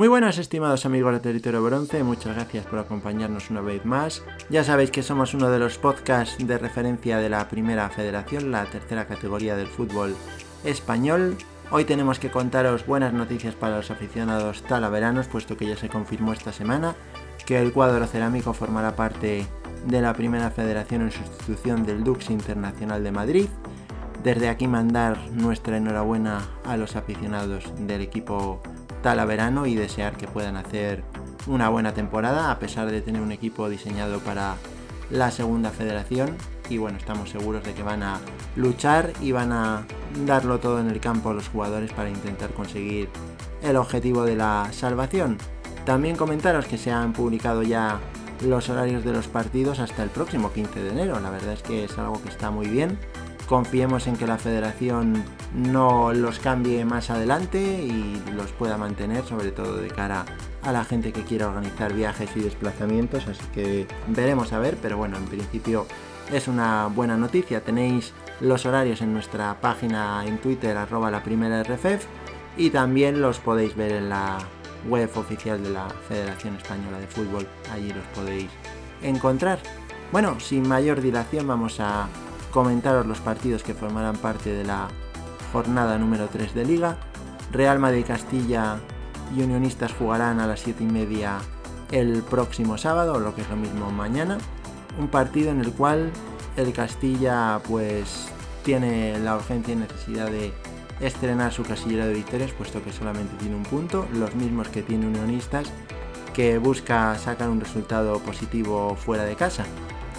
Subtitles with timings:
[0.00, 4.24] Muy buenas estimados amigos de Territorio Bronce, muchas gracias por acompañarnos una vez más.
[4.48, 8.64] Ya sabéis que somos uno de los podcasts de referencia de la Primera Federación, la
[8.64, 10.16] tercera categoría del fútbol
[10.64, 11.36] español.
[11.70, 16.32] Hoy tenemos que contaros buenas noticias para los aficionados talaveranos, puesto que ya se confirmó
[16.32, 16.96] esta semana
[17.44, 19.44] que el cuadro cerámico formará parte
[19.84, 23.48] de la Primera Federación en sustitución del Dux Internacional de Madrid.
[24.24, 28.62] Desde aquí mandar nuestra enhorabuena a los aficionados del equipo
[29.02, 31.02] talaverano y desear que puedan hacer
[31.46, 34.56] una buena temporada a pesar de tener un equipo diseñado para
[35.10, 36.36] la segunda federación
[36.68, 38.20] y bueno, estamos seguros de que van a
[38.56, 39.84] luchar y van a
[40.24, 43.08] darlo todo en el campo los jugadores para intentar conseguir
[43.62, 45.36] el objetivo de la salvación.
[45.84, 47.98] También comentaros que se han publicado ya
[48.42, 51.20] los horarios de los partidos hasta el próximo 15 de enero.
[51.20, 52.98] La verdad es que es algo que está muy bien.
[53.50, 55.24] Confiemos en que la federación
[55.56, 60.24] no los cambie más adelante y los pueda mantener, sobre todo de cara
[60.62, 63.26] a la gente que quiera organizar viajes y desplazamientos.
[63.26, 65.88] Así que veremos a ver, pero bueno, en principio
[66.32, 67.60] es una buena noticia.
[67.60, 72.06] Tenéis los horarios en nuestra página en Twitter, arroba la primera RFF,
[72.56, 74.38] y también los podéis ver en la
[74.88, 77.48] web oficial de la Federación Española de Fútbol.
[77.72, 78.48] Allí los podéis
[79.02, 79.58] encontrar.
[80.12, 82.06] Bueno, sin mayor dilación vamos a
[82.50, 84.88] comentaros los partidos que formarán parte de la
[85.52, 86.96] jornada número 3 de Liga.
[87.52, 88.78] Real Madrid Castilla
[89.36, 91.38] y Unionistas jugarán a las 7 y media
[91.90, 94.38] el próximo sábado, lo que es lo mismo mañana.
[94.98, 96.10] Un partido en el cual
[96.56, 98.28] el Castilla pues
[98.64, 100.52] tiene la urgencia y necesidad de
[101.00, 105.06] estrenar su casillero de victorias, puesto que solamente tiene un punto, los mismos que tiene
[105.06, 105.72] Unionistas,
[106.34, 109.64] que busca sacar un resultado positivo fuera de casa.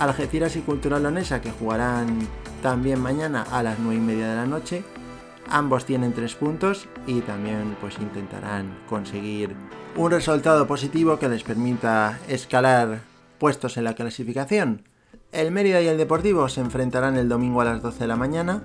[0.01, 2.27] Algeciras y Cultural Leonesa, que jugarán
[2.63, 4.83] también mañana a las 9 y media de la noche.
[5.47, 9.55] Ambos tienen tres puntos y también pues intentarán conseguir
[9.95, 13.01] un resultado positivo que les permita escalar
[13.37, 14.83] puestos en la clasificación.
[15.31, 18.63] El Mérida y el Deportivo se enfrentarán el domingo a las 12 de la mañana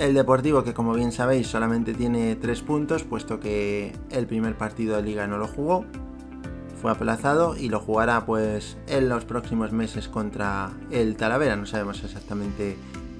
[0.00, 4.96] el Deportivo, que como bien sabéis solamente tiene 3 puntos, puesto que el primer partido
[4.96, 5.84] de liga no lo jugó,
[6.80, 11.56] fue aplazado y lo jugará pues en los próximos meses contra el Talavera.
[11.56, 12.76] No sabemos exactamente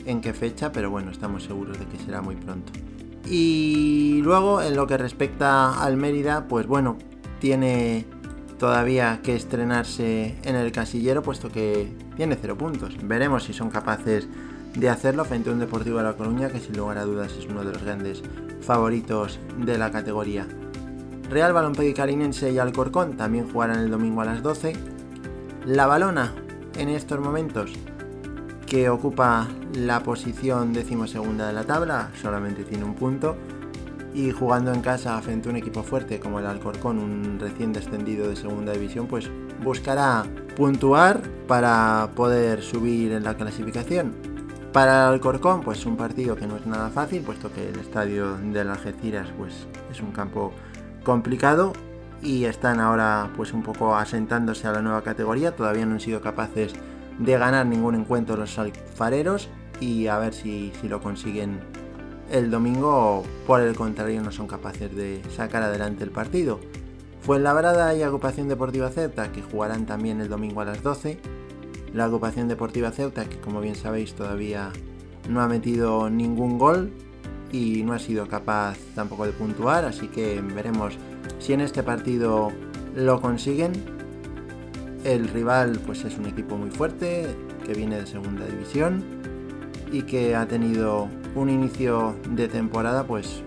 [0.06, 2.72] en qué fecha, pero bueno, estamos seguros de que será muy pronto.
[3.28, 6.96] Y luego, en lo que respecta al Mérida, pues bueno,
[7.38, 8.06] tiene
[8.58, 12.96] todavía que estrenarse en el casillero, puesto que tiene 0 puntos.
[13.02, 14.26] Veremos si son capaces
[14.74, 17.46] de hacerlo frente a un Deportivo de La Coruña que sin lugar a dudas es
[17.46, 18.22] uno de los grandes
[18.62, 20.46] favoritos de la categoría.
[21.30, 24.72] Real Balompié Carinense y Alcorcón también jugarán el domingo a las 12.
[25.64, 26.34] La Balona
[26.76, 27.72] en estos momentos
[28.66, 33.36] que ocupa la posición decimosegunda de la tabla, solamente tiene un punto
[34.12, 38.28] y jugando en casa frente a un equipo fuerte como el Alcorcón, un recién descendido
[38.28, 39.30] de segunda división, pues
[39.62, 40.24] buscará
[40.56, 44.14] puntuar para poder subir en la clasificación.
[44.72, 48.36] Para el Alcorcón, pues un partido que no es nada fácil, puesto que el estadio
[48.36, 50.52] de las Algeciras pues, es un campo
[51.04, 51.72] complicado
[52.22, 55.54] y están ahora pues un poco asentándose a la nueva categoría.
[55.54, 56.72] Todavía no han sido capaces
[57.18, 59.48] de ganar ningún encuentro los alfareros
[59.80, 61.60] y a ver si, si lo consiguen
[62.30, 66.60] el domingo o por el contrario no son capaces de sacar adelante el partido.
[67.22, 71.20] Fuenlabrada y Agrupación Deportiva Celta que jugarán también el domingo a las 12
[71.92, 74.70] la agrupación deportiva Ceuta, que como bien sabéis todavía
[75.28, 76.92] no ha metido ningún gol
[77.52, 80.94] y no ha sido capaz tampoco de puntuar, así que veremos
[81.38, 82.52] si en este partido
[82.94, 83.72] lo consiguen.
[85.04, 87.26] El rival pues es un equipo muy fuerte,
[87.64, 89.02] que viene de segunda división
[89.92, 93.42] y que ha tenido un inicio de temporada pues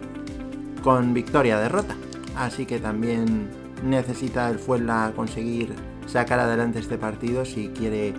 [0.84, 1.96] con victoria derrota.
[2.35, 3.50] Así que también
[3.84, 5.74] necesita el Fuenla conseguir
[6.08, 8.14] sacar adelante este partido si quiere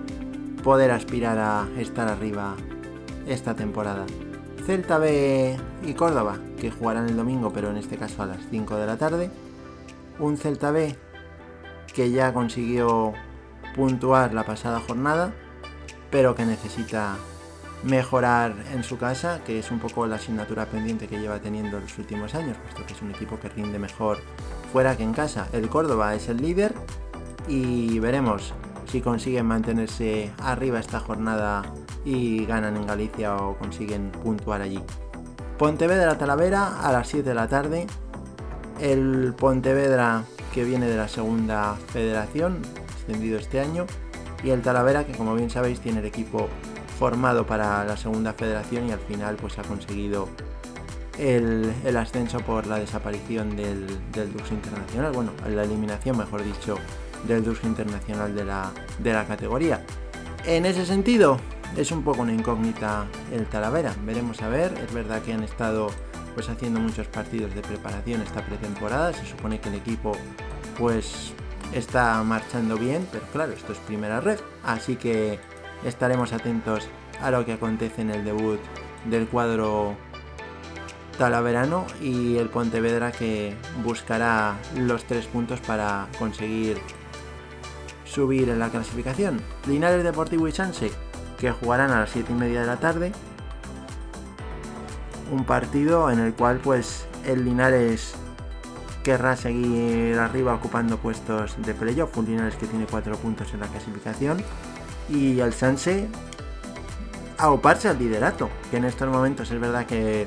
[0.62, 2.54] poder aspirar a estar arriba
[3.26, 4.06] esta temporada.
[4.66, 8.76] Celta B y Córdoba, que jugarán el domingo, pero en este caso a las 5
[8.76, 9.30] de la tarde.
[10.18, 10.96] Un Celta B
[11.92, 13.12] que ya consiguió
[13.76, 15.34] puntuar la pasada jornada,
[16.10, 17.16] pero que necesita
[17.82, 21.98] mejorar en su casa, que es un poco la asignatura pendiente que lleva teniendo los
[21.98, 24.18] últimos años, puesto que es un equipo que rinde mejor
[24.72, 25.46] fuera que en casa.
[25.52, 26.74] El Córdoba es el líder
[27.48, 28.54] y veremos
[28.90, 31.62] si consiguen mantenerse arriba esta jornada
[32.04, 34.80] y ganan en Galicia o consiguen puntuar allí.
[35.58, 37.86] Pontevedra Talavera a las 7 de la tarde.
[38.80, 42.58] El Pontevedra que viene de la segunda federación,
[42.96, 43.86] extendido este año,
[44.42, 46.48] y el Talavera que como bien sabéis tiene el equipo
[46.98, 50.28] formado para la segunda federación y al final pues ha conseguido
[51.18, 56.76] el, ascenso por la desaparición del, del Dux Internacional, bueno, la eliminación, mejor dicho,
[57.26, 59.84] del Dux Internacional de la, de la categoría.
[60.44, 61.38] En ese sentido,
[61.76, 63.94] es un poco una incógnita el Talavera.
[64.04, 64.72] Veremos a ver.
[64.74, 65.90] Es verdad que han estado
[66.34, 69.12] pues haciendo muchos partidos de preparación esta pretemporada.
[69.12, 70.12] Se supone que el equipo
[70.78, 71.32] pues
[71.72, 75.38] está marchando bien, pero claro, esto es primera red, así que
[75.84, 76.88] estaremos atentos
[77.20, 78.60] a lo que acontece en el debut
[79.04, 79.96] del cuadro
[81.18, 83.54] talaverano y el Pontevedra que
[83.84, 86.78] buscará los tres puntos para conseguir
[88.04, 89.40] subir en la clasificación.
[89.66, 90.90] Linares Deportivo y Sanse
[91.44, 93.12] que jugarán a las 7 y media de la tarde.
[95.30, 98.14] Un partido en el cual pues el Linares
[99.02, 102.16] querrá seguir arriba ocupando puestos de playoff.
[102.16, 104.42] Un Linares que tiene 4 puntos en la clasificación.
[105.10, 106.08] Y el Sanse
[107.36, 110.26] a oparse al liderato, que en estos momentos es verdad que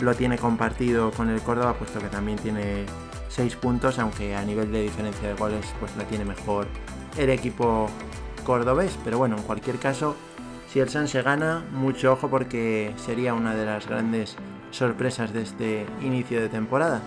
[0.00, 2.84] lo tiene compartido con el Córdoba, puesto que también tiene
[3.30, 6.66] 6 puntos, aunque a nivel de diferencia de goles pues la tiene mejor
[7.16, 7.88] el equipo
[8.44, 8.98] cordobés.
[9.02, 10.14] Pero bueno, en cualquier caso,
[10.68, 14.36] si el San se gana, mucho ojo porque sería una de las grandes
[14.70, 17.00] sorpresas de este inicio de temporada.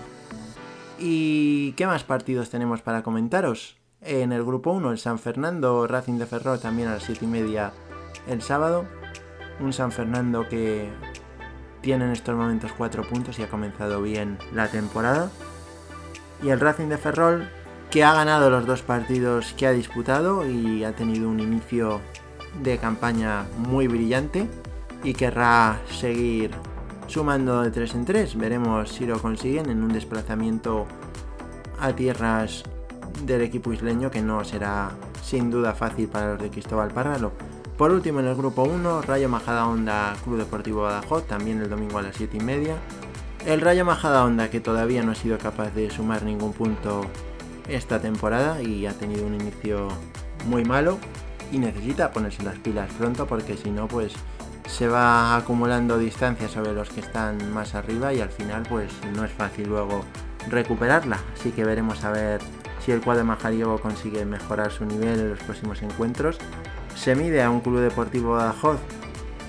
[0.99, 3.77] ¿Y qué más partidos tenemos para comentaros?
[4.01, 7.27] En el grupo 1, el San Fernando Racing de Ferrol también a las 7 y
[7.27, 7.71] media
[8.27, 8.85] el sábado.
[9.59, 10.89] Un San Fernando que
[11.81, 15.29] tiene en estos momentos 4 puntos y ha comenzado bien la temporada.
[16.41, 17.47] Y el Racing de Ferrol
[17.91, 21.99] que ha ganado los dos partidos que ha disputado y ha tenido un inicio
[22.59, 24.48] de campaña muy brillante
[25.03, 26.51] y querrá seguir
[27.07, 28.38] sumando de 3 en 3.
[28.38, 30.86] Veremos si lo consiguen en un desplazamiento
[31.80, 32.63] a tierras
[33.25, 34.92] del equipo isleño que no será
[35.24, 37.31] sin duda fácil para los de Cristóbal Párralo.
[37.77, 41.97] Por último en el grupo 1, Rayo Majada Honda Club Deportivo Badajoz, también el domingo
[41.97, 42.75] a las 7 y media.
[43.45, 47.01] El Rayo Majada Honda que todavía no ha sido capaz de sumar ningún punto
[47.68, 49.88] esta temporada y ha tenido un inicio
[50.45, 51.00] muy malo
[51.51, 54.13] y necesita ponerse las pilas pronto porque si no pues
[54.68, 59.25] se va acumulando distancia sobre los que están más arriba y al final pues no
[59.25, 60.06] es fácil luego
[60.50, 61.19] recuperarla.
[61.33, 62.42] Así que veremos a ver
[62.83, 66.38] si el cuadro majariego consigue mejorar su nivel en los próximos encuentros.
[66.95, 68.80] Se mide a un club deportivo Badajoz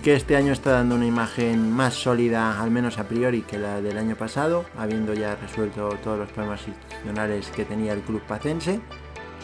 [0.02, 3.80] que este año está dando una imagen más sólida, al menos a priori, que la
[3.80, 8.80] del año pasado, habiendo ya resuelto todos los problemas institucionales que tenía el club pacense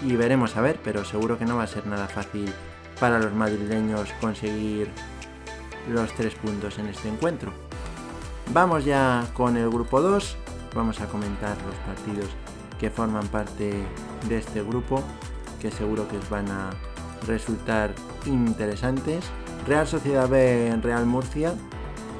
[0.02, 2.52] y veremos a ver, pero seguro que no va a ser nada fácil
[3.00, 4.90] para los madrileños conseguir
[5.88, 7.52] los tres puntos en este encuentro.
[8.52, 10.36] Vamos ya con el grupo 2,
[10.74, 12.30] vamos a comentar los partidos
[12.78, 13.72] que forman parte
[14.28, 15.02] de este grupo,
[15.60, 16.70] que seguro que os van a
[17.26, 17.92] resultar
[18.26, 19.24] interesantes.
[19.66, 21.54] Real Sociedad B en Real Murcia,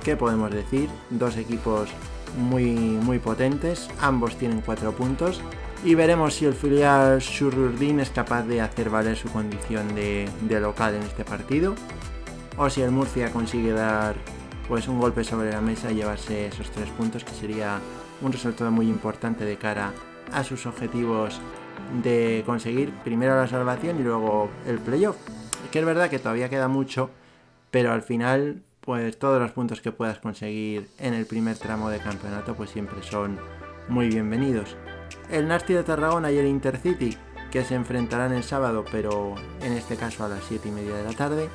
[0.03, 0.91] ¿qué podemos decir?
[1.11, 1.89] Dos equipos
[2.37, 5.41] muy, muy potentes, ambos tienen cuatro puntos
[5.85, 10.29] y veremos si el filial Shururdin es capaz de hacer valer su condición de,
[10.61, 11.75] local en este partido
[12.57, 14.17] o si el Murcia consigue dar
[14.67, 17.79] pues un golpe sobre la mesa y llevarse esos tres puntos que sería
[18.21, 19.93] un resultado muy importante de cara
[20.33, 21.41] a sus objetivos
[22.03, 25.17] de conseguir primero la salvación y luego el playoff.
[25.71, 27.11] Que es verdad que todavía queda mucho,
[27.71, 32.01] pero al final pues todos los puntos que puedas conseguir en el primer tramo de
[32.01, 33.39] campeonato pues siempre son
[33.89, 34.77] muy bienvenidos
[35.31, 37.17] el Nasty de Tarragona y el Intercity,
[37.51, 41.05] que se enfrentarán el sábado, pero en este caso a las 7 y media de
[41.05, 41.49] la tarde.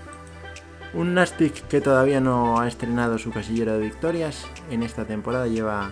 [0.94, 4.46] Un Nastic que todavía no ha estrenado su casillero de victorias.
[4.70, 5.92] En esta temporada lleva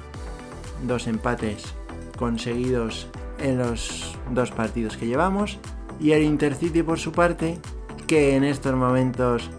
[0.84, 1.74] dos empates
[2.18, 3.08] conseguidos
[3.40, 5.58] en los dos partidos que llevamos.
[6.00, 7.60] Y el Intercity por su parte,
[8.06, 9.50] que en estos momentos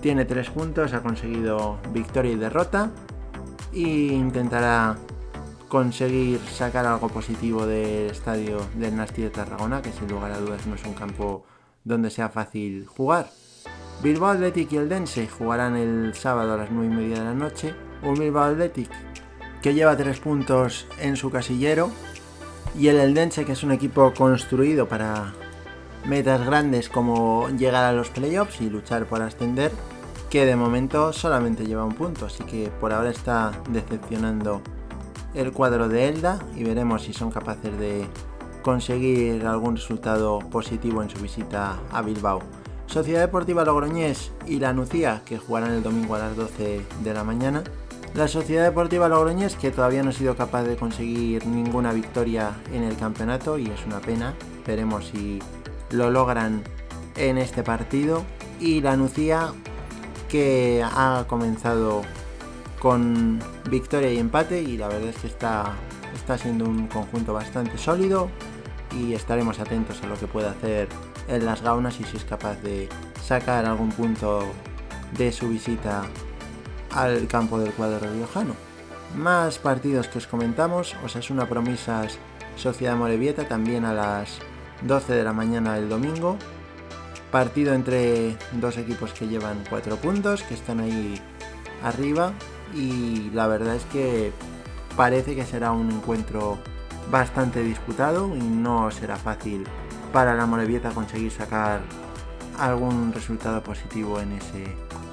[0.00, 2.90] tiene tres puntos, ha conseguido victoria y derrota.
[3.74, 4.96] E intentará
[5.68, 10.66] conseguir sacar algo positivo del estadio del Nasti de Tarragona, que sin lugar a dudas
[10.66, 11.44] no es un campo
[11.84, 13.28] donde sea fácil jugar.
[14.02, 17.34] Bilbao Athletic y el Dense jugarán el sábado a las 9 y media de la
[17.34, 17.74] noche.
[18.02, 18.90] Un Bilbao Athletic
[19.62, 21.90] que lleva 3 puntos en su casillero.
[22.78, 25.32] Y el Eldense que es un equipo construido para
[26.04, 29.72] metas grandes como llegar a los playoffs y luchar por ascender.
[30.28, 34.60] Que de momento solamente lleva un punto, así que por ahora está decepcionando
[35.36, 38.06] el cuadro de Elda y veremos si son capaces de
[38.62, 42.40] conseguir algún resultado positivo en su visita a Bilbao.
[42.86, 47.22] Sociedad Deportiva Logroñés y la Nucía, que jugarán el domingo a las 12 de la
[47.22, 47.62] mañana.
[48.14, 52.82] La Sociedad Deportiva Logroñés, que todavía no ha sido capaz de conseguir ninguna victoria en
[52.82, 54.34] el campeonato y es una pena.
[54.66, 55.40] Veremos si
[55.90, 56.62] lo logran
[57.16, 58.24] en este partido.
[58.58, 59.52] Y la Nucía,
[60.30, 62.02] que ha comenzado
[62.78, 63.40] con
[63.70, 65.72] victoria y empate y la verdad es que está,
[66.14, 68.28] está siendo un conjunto bastante sólido
[68.92, 70.88] y estaremos atentos a lo que puede hacer
[71.28, 72.88] en las gaunas y si es capaz de
[73.22, 74.46] sacar algún punto
[75.16, 76.04] de su visita
[76.92, 78.54] al campo del cuadro riojano.
[79.16, 82.18] Más partidos que os comentamos, Osasuna Promesas
[82.56, 84.38] Sociedad Morevieta también a las
[84.82, 86.36] 12 de la mañana el domingo.
[87.30, 91.20] Partido entre dos equipos que llevan 4 puntos, que están ahí
[91.82, 92.32] arriba
[92.74, 94.32] y la verdad es que
[94.96, 96.58] parece que será un encuentro
[97.10, 99.64] bastante disputado y no será fácil
[100.12, 101.80] para la Morevieta conseguir sacar
[102.58, 104.64] algún resultado positivo en ese,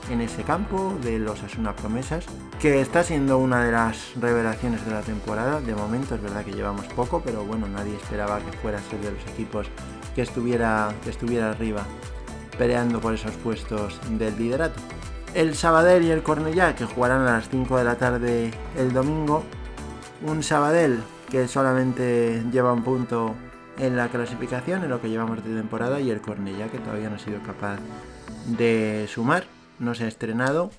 [0.10, 2.26] en ese campo de los Asuna Promesas,
[2.60, 5.60] que está siendo una de las revelaciones de la temporada.
[5.62, 9.00] De momento es verdad que llevamos poco, pero bueno, nadie esperaba que fuera a ser
[9.02, 9.68] de los equipos
[10.16, 11.84] que estuviera, que estuviera arriba
[12.58, 14.80] peleando por esos puestos del liderato.
[15.34, 19.44] El Sabadell y el Cornellá que jugarán a las 5 de la tarde el domingo.
[20.26, 21.00] Un Sabadell
[21.32, 23.34] que solamente lleva un punto
[23.80, 27.16] en la clasificación en lo que llevamos de temporada y el Cornellá que todavía no
[27.16, 27.80] ha sido capaz
[28.46, 29.46] de sumar,
[29.80, 30.70] no se ha estrenado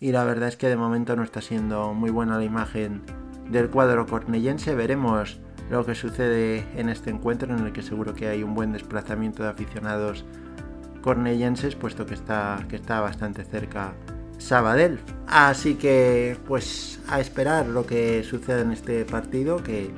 [0.00, 3.02] y la verdad es que de momento no está siendo muy buena la imagen
[3.48, 4.74] del cuadro cornellense.
[4.74, 5.38] Veremos
[5.70, 9.44] lo que sucede en este encuentro en el que seguro que hay un buen desplazamiento
[9.44, 10.24] de aficionados
[11.04, 13.92] cornellenses puesto que está, que está bastante cerca
[14.38, 15.00] Sabadell.
[15.26, 19.90] Así que pues a esperar lo que sucede en este partido que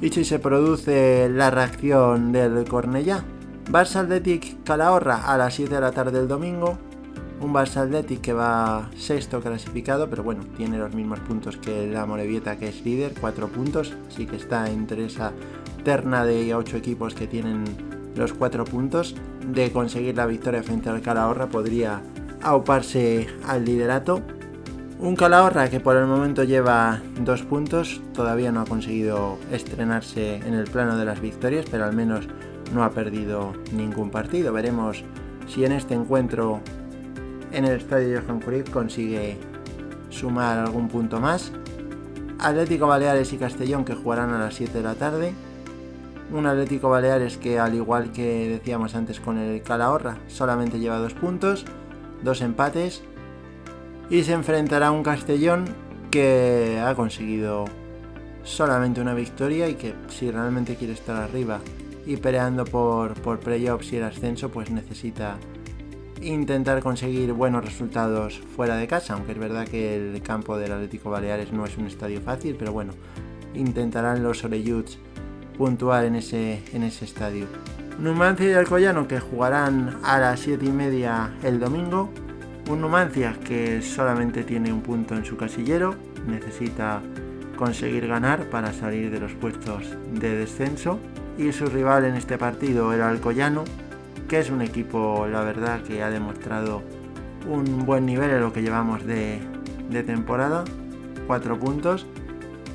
[0.00, 3.24] y si se produce la reacción del Cornellá.
[3.70, 6.78] Barça Athletic Calahorra a las 7 de la tarde del domingo.
[7.40, 12.06] Un Barça Athletic que va sexto clasificado, pero bueno, tiene los mismos puntos que la
[12.06, 15.32] Morevieta que es líder, 4 puntos, así que está entre esa
[15.84, 17.64] terna de 8 equipos que tienen
[18.16, 19.14] los 4 puntos.
[19.46, 22.02] De conseguir la victoria frente al Calahorra podría
[22.42, 24.22] auparse al liderato
[25.02, 30.54] un Calahorra que por el momento lleva dos puntos, todavía no ha conseguido estrenarse en
[30.54, 32.28] el plano de las victorias, pero al menos
[32.72, 34.52] no ha perdido ningún partido.
[34.52, 35.02] Veremos
[35.48, 36.60] si en este encuentro
[37.50, 39.38] en el estadio Johan Cruyff consigue
[40.08, 41.50] sumar algún punto más.
[42.38, 45.34] Atlético Baleares y Castellón que jugarán a las 7 de la tarde.
[46.32, 51.12] Un Atlético Baleares que al igual que decíamos antes con el Calahorra solamente lleva dos
[51.12, 51.66] puntos,
[52.22, 53.02] dos empates
[54.08, 55.66] y se enfrentará a un Castellón
[56.10, 57.66] que ha conseguido
[58.44, 61.60] solamente una victoria y que si realmente quiere estar arriba
[62.06, 65.36] y peleando por, por playoffs y el ascenso pues necesita
[66.22, 71.10] intentar conseguir buenos resultados fuera de casa, aunque es verdad que el campo del Atlético
[71.10, 72.94] Baleares no es un estadio fácil, pero bueno,
[73.54, 74.98] intentarán los Oreyuts
[75.56, 77.46] puntuar en ese, en ese estadio.
[77.98, 82.10] Numancia y Alcoyano que jugarán a las 7 y media el domingo
[82.70, 85.94] un Numancia que solamente tiene un punto en su casillero,
[86.26, 87.02] necesita
[87.56, 90.98] conseguir ganar para salir de los puestos de descenso.
[91.38, 93.64] Y su rival en este partido era Alcoyano,
[94.28, 96.82] que es un equipo, la verdad, que ha demostrado
[97.48, 99.40] un buen nivel en lo que llevamos de,
[99.90, 100.64] de temporada,
[101.26, 102.06] cuatro puntos.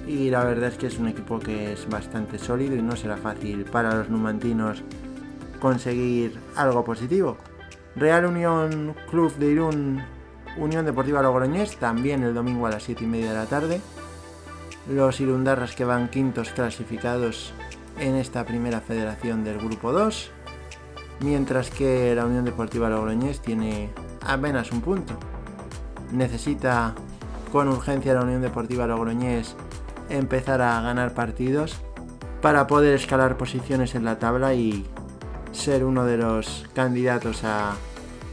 [0.07, 3.17] Y la verdad es que es un equipo que es bastante sólido y no será
[3.17, 4.81] fácil para los numantinos
[5.59, 7.37] conseguir algo positivo.
[7.95, 10.01] Real Unión Club de Irún,
[10.57, 13.81] Unión Deportiva Logroñés, también el domingo a las 7 y media de la tarde.
[14.89, 17.51] Los Irundarras que van quintos clasificados
[17.99, 20.31] en esta primera federación del Grupo 2,
[21.19, 23.89] mientras que la Unión Deportiva Logroñés tiene
[24.25, 25.15] apenas un punto.
[26.13, 26.95] Necesita
[27.51, 29.55] con urgencia la Unión Deportiva Logroñés
[30.09, 31.77] empezar a ganar partidos
[32.41, 34.85] para poder escalar posiciones en la tabla y
[35.51, 37.75] ser uno de los candidatos a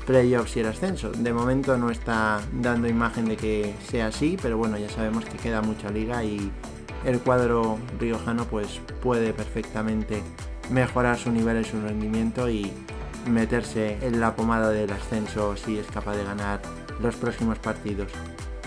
[0.06, 1.10] playoffs y el ascenso.
[1.10, 5.38] De momento no está dando imagen de que sea así, pero bueno, ya sabemos que
[5.38, 6.50] queda mucha liga y
[7.04, 10.22] el cuadro riojano pues puede perfectamente
[10.70, 12.72] mejorar su nivel y su rendimiento y
[13.26, 16.60] meterse en la pomada del ascenso si es capaz de ganar
[17.00, 18.10] los próximos partidos.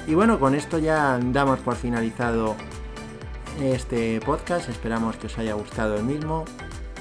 [0.08, 2.56] Y bueno, con esto ya damos por finalizado
[3.62, 6.46] este podcast, esperamos que os haya gustado el mismo.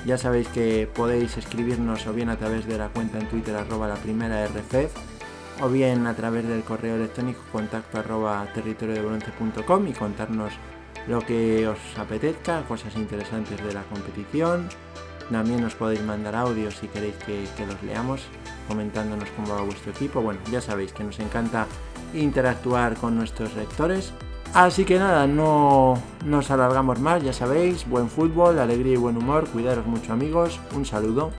[0.04, 3.88] Ya sabéis que podéis escribirnos o bien a través de la cuenta en Twitter arroba
[3.88, 4.92] la primera RFEF
[5.60, 10.52] o bien a través del correo electrónico contacto arroba y contarnos
[11.08, 14.68] lo que os apetezca, cosas interesantes de la competición.
[15.30, 18.22] También os podéis mandar audios si queréis que, que los leamos,
[18.68, 20.20] comentándonos cómo va vuestro equipo.
[20.20, 21.66] Bueno, ya sabéis que nos encanta
[22.14, 24.12] interactuar con nuestros lectores
[24.54, 29.46] Así que nada, no nos alargamos más, ya sabéis, buen fútbol, alegría y buen humor,
[29.48, 31.32] cuidaros mucho amigos, un saludo.